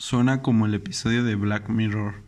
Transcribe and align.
Suena 0.00 0.40
como 0.40 0.64
el 0.64 0.72
episodio 0.72 1.24
de 1.24 1.34
Black 1.34 1.68
Mirror. 1.68 2.22